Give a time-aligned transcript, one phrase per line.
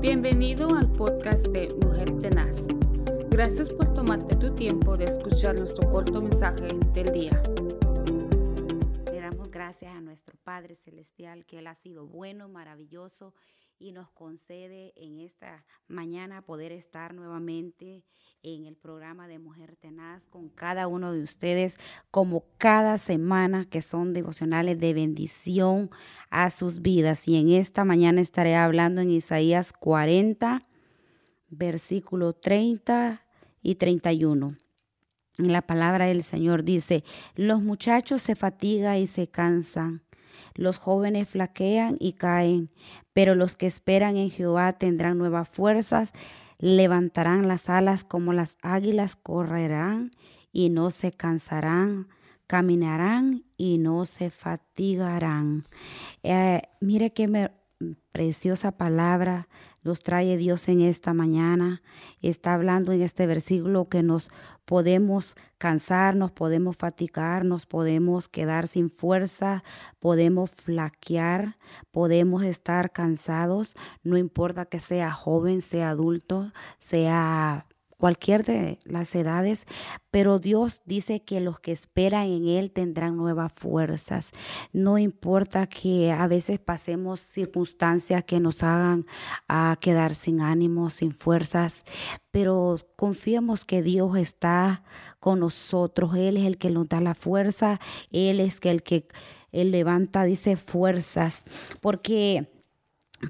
[0.00, 2.68] Bienvenido al podcast de Mujer Tenaz.
[3.28, 7.42] Gracias por tomarte tu tiempo de escuchar nuestro corto mensaje del día.
[9.12, 13.34] Le damos gracias a nuestro Padre Celestial que Él ha sido bueno, maravilloso
[13.80, 18.04] y nos concede en esta mañana poder estar nuevamente
[18.42, 21.78] en el programa de Mujer Tenaz con cada uno de ustedes,
[22.10, 25.90] como cada semana que son devocionales de bendición
[26.28, 27.26] a sus vidas.
[27.26, 30.66] Y en esta mañana estaré hablando en Isaías 40,
[31.48, 33.24] versículo 30
[33.62, 34.56] y 31.
[35.38, 37.02] En la palabra del Señor dice,
[37.34, 40.02] los muchachos se fatigan y se cansan,
[40.54, 42.70] los jóvenes flaquean y caen,
[43.12, 46.12] pero los que esperan en Jehová tendrán nuevas fuerzas,
[46.58, 50.12] levantarán las alas como las águilas, correrán
[50.52, 52.08] y no se cansarán,
[52.46, 55.64] caminarán y no se fatigarán.
[56.22, 57.50] Eh, mire qué
[58.12, 59.48] preciosa palabra
[59.82, 61.82] nos trae Dios en esta mañana.
[62.22, 64.30] Está hablando en este versículo que nos
[64.64, 69.64] podemos cansar, nos podemos fatigar, nos podemos quedar sin fuerza,
[69.98, 71.56] podemos flaquear,
[71.90, 77.66] podemos estar cansados, no importa que sea joven, sea adulto, sea
[78.00, 79.66] cualquier de las edades,
[80.10, 84.32] pero Dios dice que los que esperan en Él tendrán nuevas fuerzas.
[84.72, 89.06] No importa que a veces pasemos circunstancias que nos hagan
[89.46, 91.84] a quedar sin ánimo, sin fuerzas,
[92.30, 94.82] pero confiemos que Dios está
[95.20, 96.16] con nosotros.
[96.16, 97.78] Él es el que nos da la fuerza,
[98.10, 99.06] Él es el que
[99.52, 101.44] él levanta, dice, fuerzas,
[101.80, 102.48] porque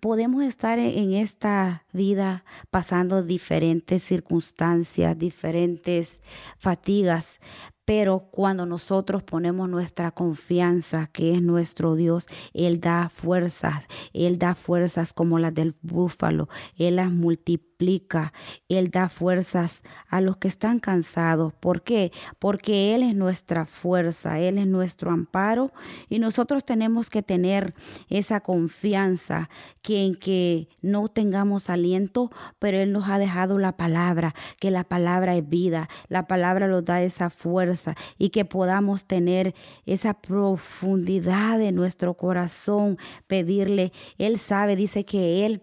[0.00, 6.20] podemos estar en esta vida pasando diferentes circunstancias, diferentes
[6.58, 7.40] fatigas,
[7.86, 14.56] pero cuando nosotros ponemos nuestra confianza, que es nuestro Dios, Él da fuerzas, Él da
[14.56, 18.32] fuerzas como las del búfalo, Él las multiplica,
[18.68, 21.54] Él da fuerzas a los que están cansados.
[21.54, 22.10] ¿Por qué?
[22.40, 25.72] Porque Él es nuestra fuerza, Él es nuestro amparo
[26.08, 27.72] y nosotros tenemos que tener
[28.08, 29.48] esa confianza
[29.80, 34.82] que en que no tengamos aliento, pero Él nos ha dejado la palabra, que la
[34.82, 37.75] palabra es vida, la palabra nos da esa fuerza
[38.18, 39.54] y que podamos tener
[39.86, 43.92] esa profundidad de nuestro corazón, pedirle.
[44.18, 45.62] Él sabe, dice que Él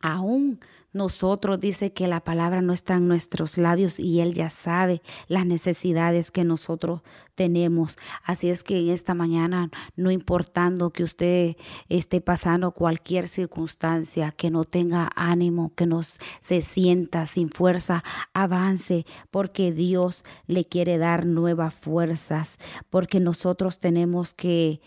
[0.00, 0.60] aún
[0.92, 5.44] nosotros dice que la palabra no está en nuestros labios y Él ya sabe las
[5.44, 7.02] necesidades que nosotros
[7.34, 7.98] tenemos.
[8.24, 11.56] Así es que en esta mañana, no importando que usted
[11.88, 19.04] esté pasando cualquier circunstancia, que no tenga ánimo, que no se sienta sin fuerza, avance
[19.30, 22.58] porque Dios le quiere dar nuevas fuerzas,
[22.90, 24.80] porque nosotros tenemos que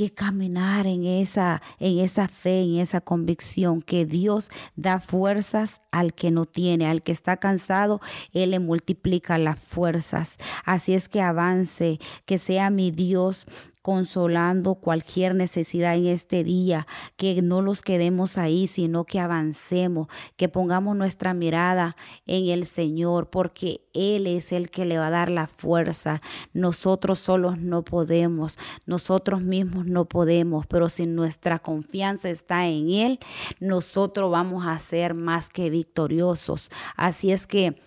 [0.00, 6.14] que caminar en esa, en esa fe, en esa convicción que Dios da fuerzas al
[6.14, 8.00] que no tiene, al que está cansado,
[8.32, 10.38] Él le multiplica las fuerzas.
[10.64, 13.44] Así es que avance, que sea mi Dios
[13.82, 16.86] consolando cualquier necesidad en este día,
[17.16, 21.96] que no los quedemos ahí, sino que avancemos, que pongamos nuestra mirada
[22.26, 26.20] en el Señor, porque Él es el que le va a dar la fuerza.
[26.52, 33.18] Nosotros solos no podemos, nosotros mismos no podemos, pero si nuestra confianza está en Él,
[33.60, 36.70] nosotros vamos a ser más que victoriosos.
[36.96, 37.80] Así es que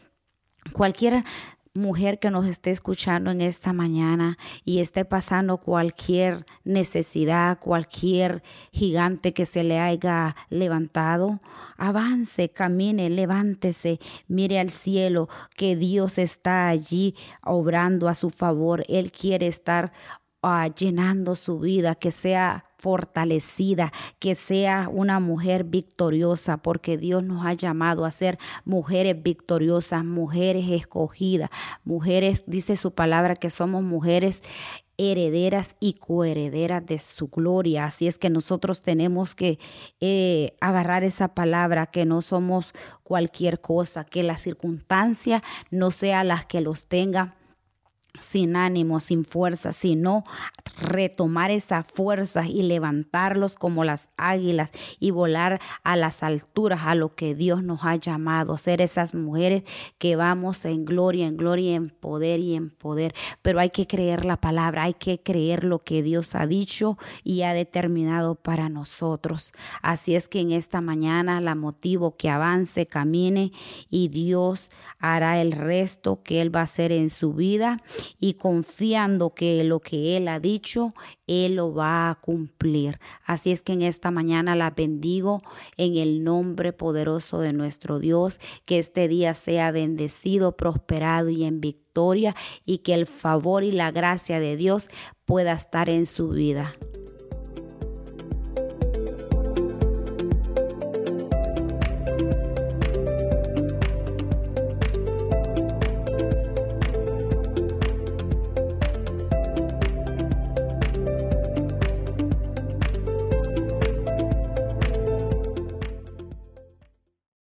[0.72, 1.26] cualquiera
[1.76, 9.34] mujer que nos esté escuchando en esta mañana y esté pasando cualquier necesidad, cualquier gigante
[9.34, 11.42] que se le haya levantado,
[11.78, 18.84] avance, camine, levántese, mire al cielo que Dios está allí obrando a su favor.
[18.88, 19.94] Él quiere estar
[20.44, 27.46] ah, llenando su vida, que sea fortalecida, que sea una mujer victoriosa, porque Dios nos
[27.46, 31.50] ha llamado a ser mujeres victoriosas, mujeres escogidas,
[31.86, 34.44] mujeres, dice su palabra, que somos mujeres
[34.98, 37.86] herederas y coherederas de su gloria.
[37.86, 39.60] Así es que nosotros tenemos que
[40.02, 42.74] eh, agarrar esa palabra, que no somos
[43.04, 45.42] cualquier cosa, que la circunstancia
[45.72, 47.38] no sea la que los tenga
[48.20, 50.24] sin ánimo, sin fuerza, sino
[50.78, 57.16] retomar esa fuerza y levantarlos como las águilas y volar a las alturas a lo
[57.16, 59.64] que Dios nos ha llamado, ser esas mujeres
[59.98, 63.16] que vamos en gloria, en gloria, en poder y en poder.
[63.42, 67.42] Pero hay que creer la palabra, hay que creer lo que Dios ha dicho y
[67.42, 69.54] ha determinado para nosotros.
[69.82, 73.52] Así es que en esta mañana la motivo que avance, camine
[73.90, 74.70] y Dios
[75.00, 77.82] hará el resto que Él va a hacer en su vida
[78.20, 80.94] y confiando que lo que Él ha dicho,
[81.28, 83.00] Él lo va a cumplir.
[83.26, 85.42] Así es que en esta mañana la bendigo
[85.78, 91.62] en el nombre poderoso de nuestro Dios, que este día sea bendecido, prosperado y en
[91.62, 92.36] victoria
[92.66, 94.90] y que el favor y la gracia de Dios
[95.26, 96.74] pueda estar en su vida.